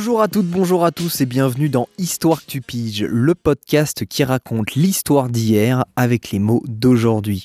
Bonjour 0.00 0.22
à 0.22 0.28
toutes, 0.28 0.46
bonjour 0.46 0.86
à 0.86 0.92
tous 0.92 1.20
et 1.20 1.26
bienvenue 1.26 1.68
dans 1.68 1.86
Histoire 1.98 2.40
que 2.40 2.50
tu 2.50 2.62
piges, 2.62 3.02
le 3.02 3.34
podcast 3.34 4.06
qui 4.06 4.24
raconte 4.24 4.74
l'histoire 4.74 5.28
d'hier 5.28 5.84
avec 5.94 6.30
les 6.30 6.38
mots 6.38 6.62
d'aujourd'hui. 6.66 7.42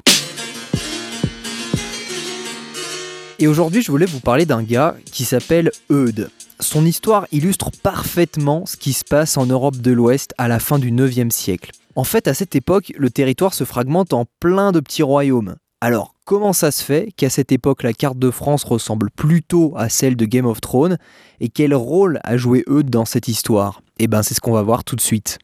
Et 3.40 3.48
aujourd'hui, 3.48 3.82
je 3.82 3.92
voulais 3.92 4.06
vous 4.06 4.22
parler 4.22 4.46
d'un 4.46 4.64
gars 4.64 4.96
qui 5.04 5.26
s'appelle 5.26 5.70
Eudes. 5.92 6.30
Son 6.62 6.86
histoire 6.86 7.28
illustre 7.34 7.72
parfaitement 7.84 8.66
ce 8.66 8.78
qui 8.78 8.94
se 8.94 9.04
passe 9.04 9.36
en 9.36 9.46
Europe 9.48 9.76
de 9.76 9.92
l'Ouest 9.92 10.34
à 10.38 10.48
la 10.48 10.60
fin 10.60 10.80
du 10.80 10.94
9e 10.94 11.32
siècle. 11.32 11.72
En 11.98 12.06
fait, 12.06 12.26
à 12.30 12.34
cette 12.34 12.56
époque, 12.56 12.94
le 12.98 13.10
territoire 13.10 13.54
se 13.54 13.66
fragmente 13.66 14.14
en 14.14 14.24
plein 14.40 14.72
de 14.72 14.80
petits 14.80 15.04
royaumes. 15.04 15.58
Alors, 15.82 16.15
comment 16.26 16.54
ça 16.54 16.72
se 16.72 16.84
fait 16.84 17.14
qu'à 17.16 17.30
cette 17.30 17.52
époque 17.52 17.84
la 17.84 17.94
carte 17.94 18.18
de 18.18 18.32
France 18.32 18.64
ressemble 18.64 19.12
plutôt 19.12 19.74
à 19.78 19.90
celle 19.90 20.16
de 20.16 20.26
Game 20.26 20.48
of 20.48 20.60
Thrones 20.60 20.98
et 21.40 21.50
quel 21.50 21.74
rôle 21.74 22.20
a 22.24 22.36
joué 22.36 22.64
Eudes 22.68 22.90
dans 22.90 23.06
cette 23.06 23.28
histoire? 23.28 23.82
Eh 24.00 24.08
ben, 24.08 24.24
c'est 24.24 24.34
ce 24.34 24.42
qu'on 24.42 24.52
va 24.52 24.64
voir 24.64 24.84
tout 24.84 24.96
de 24.96 25.02
suite. 25.02 25.38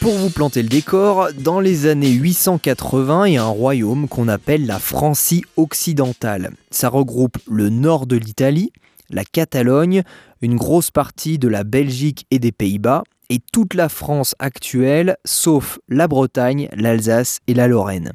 Pour 0.00 0.14
vous 0.14 0.30
planter 0.30 0.62
le 0.62 0.68
décor, 0.68 1.28
dans 1.36 1.60
les 1.60 1.86
années 1.86 2.10
880, 2.10 3.26
il 3.26 3.34
y 3.34 3.36
a 3.36 3.44
un 3.44 3.48
royaume 3.48 4.08
qu'on 4.08 4.28
appelle 4.28 4.64
la 4.64 4.78
Francie 4.78 5.44
occidentale. 5.56 6.52
Ça 6.70 6.88
regroupe 6.88 7.38
le 7.50 7.70
nord 7.70 8.06
de 8.06 8.16
l'Italie, 8.16 8.72
la 9.10 9.24
Catalogne, 9.24 10.02
une 10.42 10.56
grosse 10.56 10.92
partie 10.92 11.38
de 11.38 11.48
la 11.48 11.64
Belgique 11.64 12.24
et 12.30 12.38
des 12.38 12.52
Pays-Bas, 12.52 13.02
et 13.30 13.40
toute 13.52 13.74
la 13.74 13.88
France 13.88 14.34
actuelle, 14.38 15.16
sauf 15.24 15.78
la 15.88 16.08
Bretagne, 16.08 16.68
l'Alsace 16.74 17.40
et 17.46 17.54
la 17.54 17.68
Lorraine. 17.68 18.12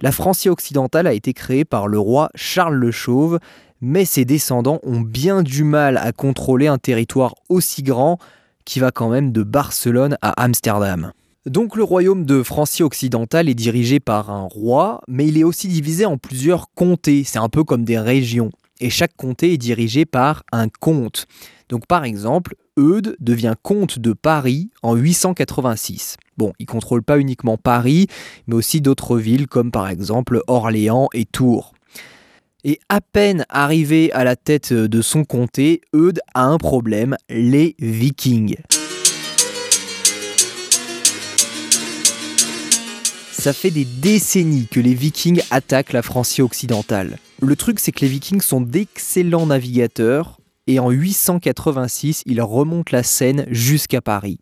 La 0.00 0.12
Francie 0.12 0.48
occidentale 0.48 1.06
a 1.06 1.12
été 1.12 1.32
créée 1.32 1.64
par 1.64 1.86
le 1.86 1.98
roi 1.98 2.30
Charles 2.34 2.74
le 2.74 2.90
Chauve, 2.90 3.38
mais 3.80 4.04
ses 4.04 4.24
descendants 4.24 4.80
ont 4.82 5.00
bien 5.00 5.42
du 5.42 5.64
mal 5.64 5.96
à 5.96 6.12
contrôler 6.12 6.66
un 6.66 6.78
territoire 6.78 7.34
aussi 7.48 7.82
grand 7.82 8.18
qui 8.64 8.80
va 8.80 8.90
quand 8.90 9.08
même 9.08 9.32
de 9.32 9.42
Barcelone 9.42 10.16
à 10.22 10.42
Amsterdam. 10.42 11.12
Donc 11.46 11.74
le 11.74 11.82
royaume 11.82 12.24
de 12.24 12.44
Francie 12.44 12.84
occidentale 12.84 13.48
est 13.48 13.54
dirigé 13.54 13.98
par 13.98 14.30
un 14.30 14.44
roi, 14.44 15.00
mais 15.08 15.26
il 15.26 15.36
est 15.36 15.44
aussi 15.44 15.66
divisé 15.66 16.06
en 16.06 16.16
plusieurs 16.16 16.70
comtés, 16.74 17.24
c'est 17.24 17.40
un 17.40 17.48
peu 17.48 17.64
comme 17.64 17.84
des 17.84 17.98
régions. 17.98 18.50
Et 18.82 18.90
chaque 18.90 19.16
comté 19.16 19.52
est 19.52 19.58
dirigé 19.58 20.04
par 20.04 20.42
un 20.50 20.68
comte. 20.68 21.28
Donc 21.68 21.86
par 21.86 22.02
exemple, 22.04 22.56
Eudes 22.76 23.16
devient 23.20 23.54
comte 23.62 24.00
de 24.00 24.12
Paris 24.12 24.70
en 24.82 24.96
886. 24.96 26.16
Bon, 26.36 26.52
il 26.58 26.66
contrôle 26.66 27.04
pas 27.04 27.20
uniquement 27.20 27.56
Paris, 27.56 28.08
mais 28.48 28.56
aussi 28.56 28.80
d'autres 28.80 29.18
villes 29.18 29.46
comme 29.46 29.70
par 29.70 29.88
exemple 29.88 30.42
Orléans 30.48 31.08
et 31.14 31.24
Tours. 31.26 31.74
Et 32.64 32.80
à 32.88 33.00
peine 33.00 33.46
arrivé 33.48 34.10
à 34.12 34.24
la 34.24 34.34
tête 34.34 34.72
de 34.72 35.00
son 35.00 35.24
comté, 35.24 35.80
Eudes 35.94 36.20
a 36.34 36.44
un 36.44 36.58
problème, 36.58 37.16
les 37.28 37.76
vikings. 37.78 38.56
Ça 43.30 43.52
fait 43.52 43.70
des 43.70 43.84
décennies 43.84 44.66
que 44.66 44.80
les 44.80 44.94
vikings 44.94 45.40
attaquent 45.52 45.92
la 45.92 46.02
Francie 46.02 46.42
occidentale. 46.42 47.18
Le 47.44 47.56
truc 47.56 47.80
c'est 47.80 47.90
que 47.90 48.02
les 48.02 48.08
vikings 48.08 48.40
sont 48.40 48.60
d'excellents 48.60 49.46
navigateurs 49.46 50.40
et 50.68 50.78
en 50.78 50.90
886 50.90 52.22
ils 52.24 52.40
remontent 52.40 52.92
la 52.92 53.02
Seine 53.02 53.46
jusqu'à 53.50 54.00
Paris. 54.00 54.38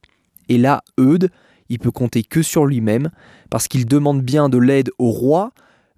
Et 0.51 0.59
là, 0.59 0.83
Eudes, 0.99 1.31
il 1.71 1.79
peut 1.79 1.93
compter 1.93 2.23
que 2.23 2.43
sur 2.43 2.67
lui-même 2.67 3.09
parce 3.49 3.69
qu'il 3.69 3.87
demande 3.87 4.21
bien 4.21 4.51
de 4.51 4.59
l'aide 4.59 4.91
au 4.99 5.11
roi, 5.11 5.53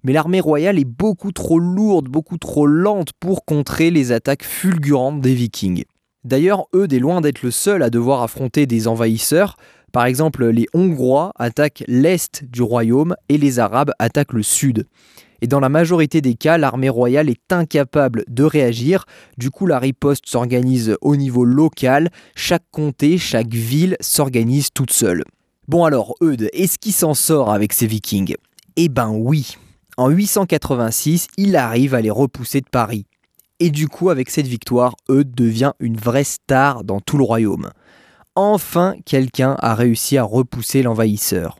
mais 0.05 0.13
l'armée 0.13 0.39
royale 0.39 0.79
est 0.79 0.85
beaucoup 0.85 1.33
trop 1.33 1.59
lourde, 1.59 2.07
beaucoup 2.07 2.37
trop 2.37 2.67
lente 2.67 3.11
pour 3.19 3.43
contrer 3.43 3.91
les 3.91 4.13
attaques 4.13 4.45
fulgurantes 4.45 5.19
des 5.19 5.35
vikings. 5.35 5.83
D'ailleurs, 6.23 6.67
Eudes 6.73 6.93
est 6.93 6.99
loin 6.99 7.19
d'être 7.19 7.41
le 7.41 7.51
seul 7.51 7.83
à 7.83 7.89
devoir 7.89 8.23
affronter 8.23 8.65
des 8.65 8.87
envahisseurs. 8.87 9.57
Par 9.91 10.05
exemple, 10.05 10.45
les 10.45 10.67
Hongrois 10.73 11.33
attaquent 11.35 11.83
l'est 11.89 12.45
du 12.45 12.61
royaume 12.61 13.17
et 13.27 13.37
les 13.37 13.59
Arabes 13.59 13.91
attaquent 13.99 14.31
le 14.31 14.41
sud. 14.41 14.87
Et 15.43 15.47
dans 15.47 15.59
la 15.59 15.67
majorité 15.67 16.21
des 16.21 16.35
cas, 16.35 16.57
l'armée 16.57 16.87
royale 16.87 17.29
est 17.29 17.51
incapable 17.51 18.23
de 18.29 18.45
réagir. 18.45 19.03
Du 19.37 19.51
coup, 19.51 19.67
la 19.67 19.77
riposte 19.77 20.25
s'organise 20.25 20.95
au 21.01 21.17
niveau 21.17 21.43
local. 21.43 22.11
Chaque 22.33 22.63
comté, 22.71 23.17
chaque 23.17 23.53
ville 23.53 23.97
s'organise 23.99 24.69
toute 24.73 24.93
seule. 24.93 25.25
Bon 25.67 25.83
alors, 25.83 26.15
Eudes, 26.21 26.49
est-ce 26.53 26.79
qu'il 26.79 26.93
s'en 26.93 27.13
sort 27.13 27.51
avec 27.51 27.73
ces 27.73 27.87
vikings? 27.87 28.35
Eh 28.77 28.87
ben 28.87 29.09
oui, 29.09 29.57
en 29.97 30.07
886, 30.07 31.27
il 31.35 31.57
arrive 31.57 31.93
à 31.93 31.99
les 31.99 32.09
repousser 32.09 32.61
de 32.61 32.69
Paris. 32.71 33.05
Et 33.59 33.69
du 33.69 33.89
coup, 33.89 34.09
avec 34.09 34.29
cette 34.29 34.47
victoire, 34.47 34.95
Eudes 35.09 35.35
devient 35.35 35.73
une 35.81 35.97
vraie 35.97 36.23
star 36.23 36.85
dans 36.85 37.01
tout 37.01 37.17
le 37.17 37.25
royaume. 37.25 37.69
Enfin, 38.35 38.95
quelqu'un 39.05 39.57
a 39.59 39.75
réussi 39.75 40.17
à 40.17 40.23
repousser 40.23 40.83
l'envahisseur. 40.83 41.59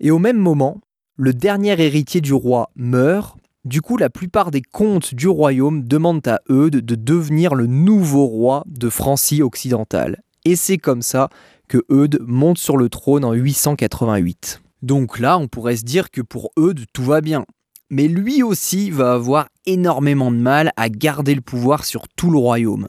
Et 0.00 0.10
au 0.10 0.18
même 0.18 0.38
moment, 0.38 0.80
le 1.16 1.32
dernier 1.32 1.80
héritier 1.80 2.20
du 2.20 2.32
roi 2.32 2.70
meurt. 2.74 3.36
Du 3.64 3.80
coup, 3.80 3.96
la 3.96 4.10
plupart 4.10 4.50
des 4.50 4.62
comtes 4.62 5.14
du 5.14 5.28
royaume 5.28 5.84
demandent 5.84 6.26
à 6.26 6.40
Eudes 6.50 6.84
de 6.84 6.94
devenir 6.96 7.54
le 7.54 7.66
nouveau 7.66 8.26
roi 8.26 8.64
de 8.66 8.90
Francie 8.90 9.40
occidentale. 9.40 10.22
Et 10.44 10.56
c'est 10.56 10.76
comme 10.76 11.02
ça 11.02 11.30
que 11.68 11.84
Eudes 11.90 12.18
monte 12.20 12.58
sur 12.58 12.76
le 12.76 12.88
trône 12.88 13.24
en 13.24 13.32
888. 13.32 14.60
Donc 14.82 15.18
là, 15.18 15.38
on 15.38 15.48
pourrait 15.48 15.76
se 15.76 15.84
dire 15.84 16.10
que 16.10 16.20
pour 16.20 16.50
Eudes, 16.58 16.84
tout 16.92 17.04
va 17.04 17.20
bien. 17.20 17.46
Mais 17.90 18.08
lui 18.08 18.42
aussi 18.42 18.90
va 18.90 19.12
avoir 19.12 19.48
énormément 19.66 20.30
de 20.30 20.36
mal 20.36 20.72
à 20.76 20.88
garder 20.88 21.34
le 21.34 21.40
pouvoir 21.40 21.84
sur 21.84 22.08
tout 22.08 22.30
le 22.30 22.38
royaume. 22.38 22.88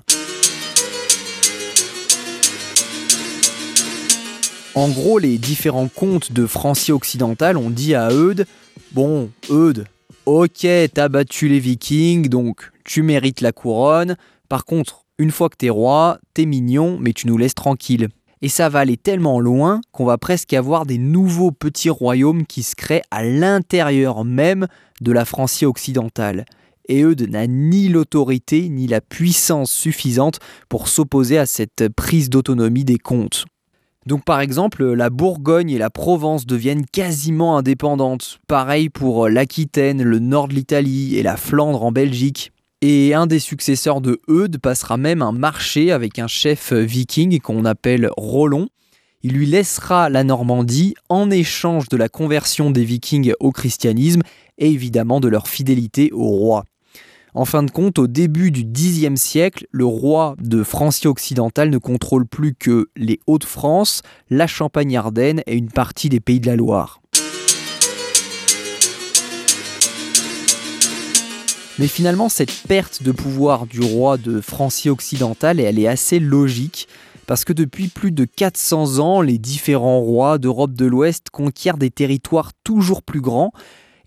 En 4.76 4.90
gros, 4.90 5.20
les 5.20 5.38
différents 5.38 5.88
comtes 5.88 6.34
de 6.34 6.46
Francie 6.46 6.92
occidentale 6.92 7.56
ont 7.56 7.70
dit 7.70 7.96
à 7.96 8.12
Eudes 8.12 8.46
Bon, 8.92 9.32
Eudes, 9.50 9.86
ok, 10.26 10.68
t'as 10.94 11.08
battu 11.08 11.48
les 11.48 11.60
vikings, 11.60 12.28
donc 12.28 12.72
tu 12.84 13.02
mérites 13.02 13.40
la 13.40 13.54
couronne. 13.54 14.18
Par 14.50 14.66
contre, 14.66 15.06
une 15.18 15.32
fois 15.32 15.48
que 15.48 15.56
t'es 15.56 15.70
roi, 15.70 16.20
t'es 16.34 16.46
mignon, 16.46 16.98
mais 17.00 17.14
tu 17.14 17.28
nous 17.28 17.38
laisses 17.38 17.56
tranquille. 17.56 18.10
Et 18.42 18.50
ça 18.50 18.68
va 18.68 18.80
aller 18.80 18.98
tellement 18.98 19.40
loin 19.40 19.80
qu'on 19.94 20.04
va 20.04 20.18
presque 20.18 20.52
avoir 20.52 20.86
des 20.86 20.98
nouveaux 20.98 21.52
petits 21.52 21.90
royaumes 21.90 22.46
qui 22.46 22.62
se 22.62 22.76
créent 22.76 23.04
à 23.12 23.24
l'intérieur 23.24 24.26
même 24.26 24.68
de 25.00 25.14
la 25.14 25.24
Francie 25.24 25.66
occidentale. 25.66 26.44
Et 26.90 27.02
Eudes 27.02 27.30
n'a 27.30 27.48
ni 27.48 27.88
l'autorité 27.88 28.68
ni 28.68 28.88
la 28.88 29.00
puissance 29.00 29.72
suffisante 29.72 30.40
pour 30.68 30.90
s'opposer 30.90 31.38
à 31.38 31.46
cette 31.46 31.88
prise 31.96 32.30
d'autonomie 32.30 32.84
des 32.84 32.98
comtes. 32.98 33.46
Donc 34.06 34.24
par 34.24 34.40
exemple, 34.40 34.86
la 34.94 35.10
Bourgogne 35.10 35.72
et 35.72 35.80
la 35.80 35.90
Provence 35.90 36.46
deviennent 36.46 36.86
quasiment 36.86 37.58
indépendantes. 37.58 38.40
Pareil 38.48 38.90
pour 38.90 39.30
l'Aquitaine, 39.30 40.04
le 40.04 40.20
nord 40.20 40.48
de 40.48 40.54
l'Italie 40.54 41.18
et 41.18 41.24
la 41.24 41.38
Flandre 41.38 41.84
en 41.84 41.92
Belgique. 41.92 42.52
Et 42.82 43.16
un 43.16 43.26
des 43.26 43.40
successeurs 43.40 44.02
de 44.02 44.20
Eudes 44.30 44.60
passera 44.60 44.98
même 44.98 45.24
un 45.24 45.32
marché 45.32 45.92
avec 45.92 46.20
un 46.20 46.28
chef 46.28 46.72
viking 46.72 47.40
qu'on 47.40 47.66
appelle 47.66 48.10
Rollon. 48.16 48.68
Il 49.24 49.34
lui 49.34 49.48
laissera 49.48 50.10
la 50.10 50.24
Normandie 50.24 50.94
en 51.10 51.32
échange 51.32 51.90
de 51.90 51.98
la 51.98 52.10
conversion 52.10 52.70
des 52.70 52.84
vikings 52.84 53.34
au 53.40 53.52
christianisme 53.52 54.22
et 54.60 54.70
évidemment 54.70 55.20
de 55.20 55.30
leur 55.30 55.48
fidélité 55.48 56.12
au 56.14 56.28
roi. 56.28 56.64
En 57.38 57.44
fin 57.44 57.64
de 57.64 57.70
compte, 57.70 58.00
au 58.00 58.08
début 58.08 58.50
du 58.50 58.64
Xe 58.64 59.14
siècle, 59.20 59.68
le 59.72 59.84
roi 59.84 60.38
de 60.40 60.64
Francie 60.64 61.10
occidentale 61.10 61.70
ne 61.70 61.78
contrôle 61.78 62.26
plus 62.26 62.56
que 62.56 62.88
les 62.96 63.20
Hauts-de-France, 63.28 64.04
la 64.30 64.48
Champagne-Ardenne 64.48 65.42
et 65.46 65.58
une 65.58 65.68
partie 65.68 66.08
des 66.08 66.22
Pays 66.22 66.40
de 66.40 66.48
la 66.48 66.56
Loire. 66.56 67.02
Mais 71.78 71.88
finalement, 71.88 72.30
cette 72.30 72.54
perte 72.70 73.04
de 73.04 73.12
pouvoir 73.12 73.66
du 73.66 73.82
roi 73.82 74.16
de 74.16 74.40
Francie 74.40 74.90
occidentale, 74.90 75.60
elle 75.60 75.78
est 75.78 75.88
assez 75.88 76.20
logique, 76.20 76.88
parce 77.28 77.44
que 77.44 77.52
depuis 77.52 77.90
plus 77.90 78.14
de 78.14 78.24
400 78.24 79.00
ans, 79.00 79.20
les 79.20 79.40
différents 79.40 80.00
rois 80.00 80.38
d'Europe 80.38 80.74
de 80.74 80.86
l'Ouest 80.86 81.32
conquièrent 81.32 81.78
des 81.78 81.92
territoires 81.92 82.52
toujours 82.64 83.02
plus 83.02 83.20
grands, 83.20 83.52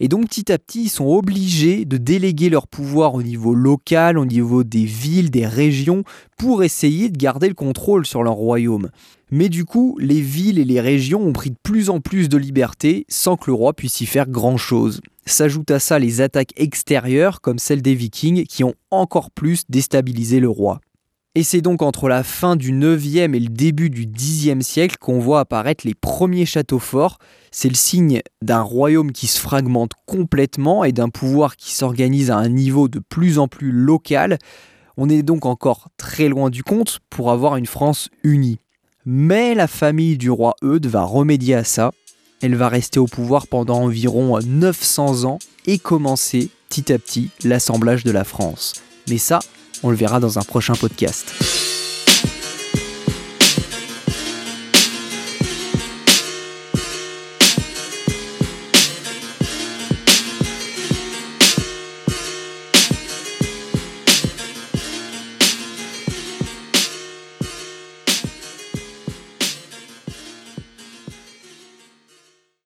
et 0.00 0.08
donc 0.08 0.28
petit 0.28 0.52
à 0.52 0.58
petit, 0.58 0.84
ils 0.84 0.88
sont 0.88 1.06
obligés 1.06 1.84
de 1.84 1.96
déléguer 1.96 2.50
leur 2.50 2.66
pouvoir 2.66 3.14
au 3.14 3.22
niveau 3.22 3.54
local, 3.54 4.18
au 4.18 4.24
niveau 4.24 4.64
des 4.64 4.84
villes, 4.84 5.30
des 5.30 5.46
régions, 5.46 6.04
pour 6.36 6.62
essayer 6.62 7.08
de 7.08 7.16
garder 7.16 7.48
le 7.48 7.54
contrôle 7.54 8.06
sur 8.06 8.22
leur 8.22 8.34
royaume. 8.34 8.90
Mais 9.30 9.48
du 9.48 9.64
coup, 9.64 9.98
les 10.00 10.20
villes 10.20 10.58
et 10.58 10.64
les 10.64 10.80
régions 10.80 11.22
ont 11.22 11.32
pris 11.32 11.50
de 11.50 11.56
plus 11.62 11.90
en 11.90 12.00
plus 12.00 12.28
de 12.28 12.38
liberté 12.38 13.04
sans 13.08 13.36
que 13.36 13.50
le 13.50 13.54
roi 13.54 13.74
puisse 13.74 14.00
y 14.00 14.06
faire 14.06 14.28
grand-chose. 14.28 15.00
S'ajoutent 15.26 15.70
à 15.70 15.78
ça 15.78 15.98
les 15.98 16.22
attaques 16.22 16.54
extérieures 16.56 17.40
comme 17.42 17.58
celles 17.58 17.82
des 17.82 17.94
vikings 17.94 18.44
qui 18.44 18.64
ont 18.64 18.74
encore 18.90 19.30
plus 19.30 19.64
déstabilisé 19.68 20.40
le 20.40 20.48
roi. 20.48 20.80
Et 21.38 21.44
c'est 21.44 21.60
donc 21.60 21.82
entre 21.82 22.08
la 22.08 22.24
fin 22.24 22.56
du 22.56 22.72
9e 22.72 23.32
et 23.32 23.38
le 23.38 23.46
début 23.46 23.90
du 23.90 24.08
10e 24.08 24.60
siècle 24.60 24.96
qu'on 24.98 25.20
voit 25.20 25.38
apparaître 25.38 25.86
les 25.86 25.94
premiers 25.94 26.46
châteaux 26.46 26.80
forts. 26.80 27.18
C'est 27.52 27.68
le 27.68 27.76
signe 27.76 28.22
d'un 28.42 28.60
royaume 28.60 29.12
qui 29.12 29.28
se 29.28 29.38
fragmente 29.38 29.92
complètement 30.04 30.82
et 30.82 30.90
d'un 30.90 31.10
pouvoir 31.10 31.54
qui 31.54 31.72
s'organise 31.74 32.32
à 32.32 32.38
un 32.38 32.48
niveau 32.48 32.88
de 32.88 32.98
plus 32.98 33.38
en 33.38 33.46
plus 33.46 33.70
local. 33.70 34.38
On 34.96 35.08
est 35.08 35.22
donc 35.22 35.46
encore 35.46 35.90
très 35.96 36.28
loin 36.28 36.50
du 36.50 36.64
compte 36.64 36.98
pour 37.08 37.30
avoir 37.30 37.54
une 37.54 37.66
France 37.66 38.08
unie. 38.24 38.58
Mais 39.06 39.54
la 39.54 39.68
famille 39.68 40.18
du 40.18 40.32
roi 40.32 40.56
Eudes 40.64 40.86
va 40.86 41.04
remédier 41.04 41.54
à 41.54 41.62
ça. 41.62 41.92
Elle 42.42 42.56
va 42.56 42.68
rester 42.68 42.98
au 42.98 43.06
pouvoir 43.06 43.46
pendant 43.46 43.82
environ 43.82 44.40
900 44.44 45.22
ans 45.22 45.38
et 45.68 45.78
commencer 45.78 46.50
petit 46.68 46.92
à 46.92 46.98
petit 46.98 47.30
l'assemblage 47.44 48.02
de 48.02 48.10
la 48.10 48.24
France. 48.24 48.82
Mais 49.08 49.18
ça, 49.18 49.38
on 49.82 49.90
le 49.90 49.96
verra 49.96 50.20
dans 50.20 50.38
un 50.38 50.42
prochain 50.42 50.74
podcast. 50.74 51.77